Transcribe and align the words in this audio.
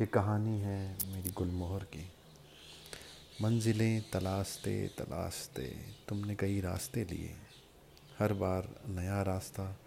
ये 0.00 0.06
कहानी 0.06 0.58
है 0.60 0.96
मेरी 1.06 1.30
गुलमोहर 1.30 1.84
की। 1.84 2.12
मंजिलें 3.42 4.02
तलाशते 4.12 4.74
तलाशते 4.88 5.62
तुमने 6.08 6.34
कई 6.34 6.60
रास्ते 6.60 7.04
लिए। 7.04 7.30
हर 8.18 8.32
बार 8.32 8.68
नया 8.88 9.22
रास्ता, 9.22 9.78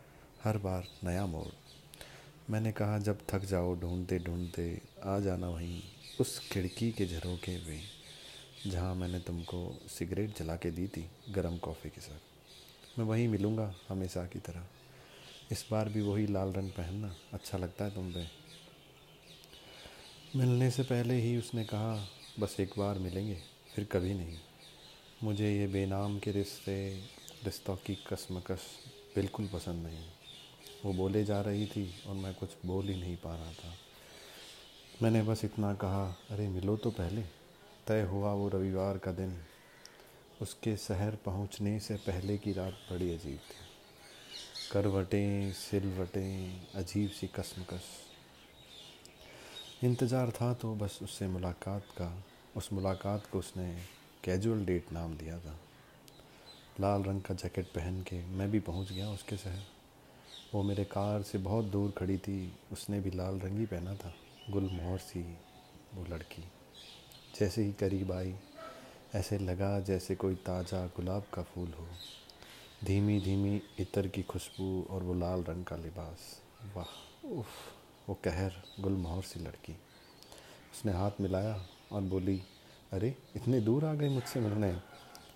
हर 0.43 0.57
बार 0.57 0.87
नया 1.03 1.25
मोड़। 1.25 1.51
मैंने 2.51 2.71
कहा, 2.71 2.97
जब 2.99 3.19
थक 3.29 3.45
जाओ 3.45 3.75
ढूंढते 3.75 4.19
ढूंढते 4.19 4.81
आ 5.03 5.19
जाना 5.19 5.49
वहीं 5.49 5.81
उस 6.19 6.49
खिड़की 6.51 6.91
के 6.91 7.05
झरोके 7.05 7.57
पे 7.57 7.79
जहाँ 8.69 8.95
मैंने 8.95 9.19
तुमको 9.19 9.79
सिगरेट 9.89 10.37
जला 10.37 10.55
के 10.55 10.71
दी 10.71 10.87
थी 10.87 11.09
गरम 11.29 11.57
कॉफ़ी 11.57 11.89
के 11.89 12.01
साथ। 12.01 12.99
मैं 12.99 13.05
वहीं 13.05 13.27
मिलूँगा 13.27 13.73
हमेशा 13.89 14.25
की 14.25 14.39
तरह। 14.39 14.67
इस 15.51 15.65
बार 15.71 15.89
भी 15.89 16.01
वही 16.01 16.27
लाल 16.27 16.53
रंग 16.53 16.71
पहनना 16.71 17.15
अच्छा 17.33 17.57
लगता 17.57 17.85
है 17.85 17.95
तुम 17.95 18.13
पे। 18.13 18.38
मिलने 20.35 20.71
से 20.71 20.83
पहले 20.83 21.13
ही 21.13 21.37
उसने 21.37 21.63
कहा, 21.63 22.07
बस 22.39 22.59
एक 22.59 22.71
बार 22.77 22.99
मिलेंगे, 22.99 23.41
फिर 23.75 23.85
कभी 23.85 24.13
नहीं। 24.13 24.37
मुझे 25.23 25.59
ये 25.59 25.67
बेनाम 25.67 26.19
के 26.19 26.31
रिश्ते, 26.31 26.99
रिश्तों 27.45 27.75
की 27.75 27.95
कसमकस 27.95 28.61
बिल्कुल 29.15 29.47
पसंद 29.47 29.87
नहीं 29.87 30.05
वो 30.85 30.93
बोले 30.93 31.23
जा 31.23 31.41
रही 31.41 31.67
थी 31.67 32.03
और 32.07 32.15
मैं 32.15 32.33
कुछ 32.33 32.49
बोल 32.65 32.87
ही 32.87 32.99
नहीं 33.01 33.17
पा 33.17 33.35
रहा 33.35 33.53
था। 33.53 33.75
मैंने 35.01 35.21
बस 35.21 35.45
इतना 35.45 35.73
कहा, 35.73 36.17
अरे, 36.29 36.47
मिलो 36.47 36.77
तो 36.77 36.91
पहले। 36.91 37.21
तय 37.87 38.01
हुआ 38.01 38.33
वो 38.33 38.49
रविवार 38.49 38.97
का 38.97 39.11
दिन। 39.11 39.43
उसके 40.41 40.77
शहर 40.77 41.15
पहुँचने 41.15 41.79
से 41.79 41.95
पहले 41.95 42.37
की 42.37 42.53
रात 42.53 42.73
बड़ी 42.91 43.15
अजीब 43.15 43.37
थी। 43.37 43.69
करवटें, 44.71 45.53
सिलवटें, 45.53 46.67
अजीब 46.75 47.09
सी 47.09 47.27
कसमकस। 47.27 48.08
इंतज़ार 49.83 50.31
था 50.31 50.53
तो 50.53 50.73
बस 50.75 50.99
उससे 51.03 51.27
मुलाकात 51.27 51.83
का, 51.97 52.23
उस 52.57 52.71
मुलाकात 52.73 53.27
को 53.31 53.39
उसने 53.39 53.67
कैजुअल 54.23 54.65
डेट 54.65 54.91
नाम 54.93 55.15
दिया 55.17 55.37
था। 55.39 55.55
लाल 56.79 57.03
रंग 57.03 57.21
का 57.21 57.33
जैकेट 57.33 57.65
पहन 57.65 58.01
के 58.01 58.23
मैं 58.27 58.49
भी 58.51 58.59
पहुँच 58.59 58.91
गया 58.91 59.09
उसके 59.09 59.37
शहर। 59.37 59.63
वो 60.53 60.63
मेरे 60.63 60.83
कार 60.83 61.21
से 61.21 61.37
बहुत 61.37 61.65
दूर 61.65 61.91
खड़ी 61.91 62.17
थी, 62.17 62.53
उसने 62.71 62.99
भी 62.99 63.11
लाल 63.11 63.39
रंग 63.39 63.59
ही 63.59 63.65
पहना 63.65 63.95
था। 63.95 64.13
गुल 64.49 64.69
मोहर 64.73 64.97
सी 64.97 65.21
वो 65.93 66.05
लड़की। 66.05 66.43
जैसे 67.39 67.63
ही 67.63 67.73
करीब 67.73 68.11
आई, 68.11 68.35
ऐसे 69.15 69.37
लगा 69.37 69.79
जैसे 69.79 70.15
कोई 70.15 70.35
ताज़ा 70.35 70.85
गुलाब 70.87 71.23
का 71.33 71.43
फूल 71.43 71.73
हो। 71.79 71.87
धीमी 72.83 73.19
धीमी 73.19 73.61
इतर 73.79 74.07
की 74.07 74.23
खुशबू 74.23 74.87
और 74.89 75.03
वो 75.03 75.13
लाल 75.13 75.43
रंग 75.43 75.65
का 75.65 75.75
लिबास। 75.75 76.41
वाह, 76.75 77.27
उफ़। 77.27 77.78
वो 78.09 78.15
कहर, 78.15 78.63
गुलमोहर 78.79 79.23
सी 79.23 79.39
लड़की। 79.39 79.73
उसने 80.73 80.91
हाथ 80.91 81.11
मिलाया 81.21 81.67
और 81.91 82.01
बोली, 82.01 82.43
अरे, 82.93 83.15
इतने 83.35 83.59
दूर 83.59 83.85
आ 83.85 83.93
गई 83.93 84.09
मुझसे 84.09 84.39
मिलने? 84.39 84.79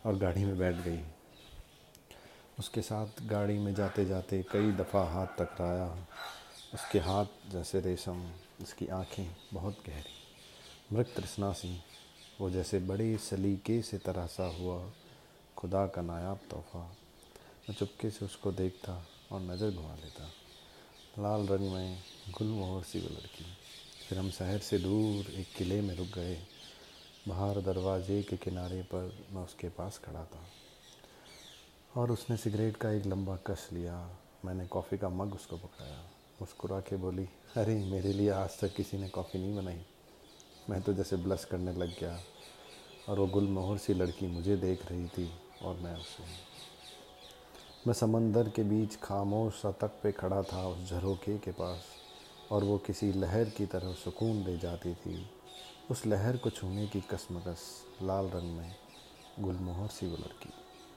और 0.06 0.16
गाड़ी 0.16 0.46
में 0.46 0.58
बैठ 0.58 0.76
गई। 0.76 1.04
उसके 2.60 2.82
साथ 2.82 3.08
गाड़ी 3.22 3.58
में 3.58 3.76
जाते 3.76 4.06
जाते 4.06 4.46
कई 4.52 4.72
दफ़ा 4.72 5.04
हाथ 5.04 5.28
टकराया। 5.28 6.08
उसके 6.74 7.00
हाथ 7.00 7.26
जैसे 7.50 7.80
रेशम, 7.80 8.32
उसकी 8.62 8.88
आँखें 8.88 9.36
बहुत 9.54 9.78
गहरी। 9.88 10.14
मृत 10.96 11.14
तृष्णा 11.18 11.54
सी, 11.54 11.84
वो 12.42 12.50
जैसे 12.50 12.80
बड़े 12.80 13.18
सलीके 13.18 13.82
से 13.82 13.98
तरासा 13.98 14.44
हुआ 14.44 14.92
खुदा 15.58 15.88
का 15.88 16.02
नायाब 16.02 16.40
तोहफ़ा। 16.52 16.96
मैं 17.70 17.76
चुपके 17.76 18.10
से 18.10 18.26
उसको 18.26 18.52
देखता 18.52 19.08
और 19.32 19.42
नज़र 19.42 19.72
घुमा 19.72 19.96
लेता। 19.96 20.43
लाल 21.20 21.48
रंग 21.48 21.72
में 21.72 22.04
गुलमोहर 22.30 22.84
सी 22.84 23.00
वो 23.00 23.10
लड़की। 23.10 23.46
फिर 24.10 24.18
हम 24.18 24.32
शहर 24.32 24.60
से 24.60 24.80
दूर 24.80 25.32
एक 25.32 25.54
किले 25.58 25.82
में 25.82 25.96
रुक 25.96 26.08
गए। 26.08 26.44
बाहर 27.28 27.62
दरवाजे 27.62 28.24
के 28.24 28.38
किनारे 28.38 28.82
पर 28.82 29.26
मैं 29.32 29.44
उसके 29.44 29.70
पास 29.70 29.98
खड़ा 29.98 30.26
था। 30.26 30.48
और 31.98 32.12
उसने 32.12 32.38
सिगरेट 32.38 32.78
का 32.78 32.92
एक 32.92 33.06
लंबा 33.06 33.36
कश 33.36 33.70
लिया। 33.74 34.18
मैंने 34.46 34.68
कॉफ़ी 34.68 34.98
का 34.98 35.10
मग 35.10 35.36
उसको 35.36 35.58
पकड़ाया। 35.58 36.04
मुस्कुरा 36.42 36.80
के 36.80 36.96
बोली, 36.96 37.26
अरे, 37.58 37.86
मेरे 37.86 38.14
लिए 38.14 38.30
आज 38.30 38.60
तक 38.60 38.76
किसी 38.76 38.98
ने 38.98 39.10
कॉफ़ी 39.10 39.40
नहीं 39.40 39.56
बनाई। 39.56 39.86
मैं 40.70 40.82
तो 40.82 40.94
जैसे 40.94 41.16
ब्लस 41.16 41.46
करने 41.46 41.74
लग 41.74 42.00
गया। 42.00 42.24
और 43.10 43.20
वो 43.20 43.28
गुलमोहर 43.28 43.78
सी 43.78 43.94
लड़की 43.94 44.28
मुझे 44.28 44.58
देख 44.58 44.86
रही 44.86 45.08
थी 45.08 45.32
और 45.62 45.76
मैं 45.76 45.96
उसे 45.96 46.24
मैं 47.88 47.94
समंदर 47.94 48.50
के 48.50 48.64
बीच 48.64 48.96
खामोश 48.96 49.54
सा 49.54 49.72
तक 49.72 49.92
पे 50.04 50.12
खड़ा 50.12 50.42
था 50.42 50.68
उस 50.68 50.90
झरोके 50.90 51.38
के 51.38 51.52
पास, 51.52 51.80
और 52.52 52.64
वो 52.64 52.78
किसी 52.78 53.12
लहर 53.14 53.50
की 53.50 53.66
तरह 53.66 53.94
सुकून 53.94 54.44
दे 54.44 54.58
जाती 54.58 54.94
थी। 54.94 55.30
उस 55.92 56.06
लहर 56.06 56.38
को 56.38 56.50
छूने 56.50 56.88
की 56.88 57.02
कसमकस, 57.02 57.60
लाल 58.02 58.26
रंग 58.26 58.58
में 58.58 58.76
गुलमोहर 59.40 59.88
सी 59.88 60.08
वो 60.08 60.18
लड़की। 60.18 60.54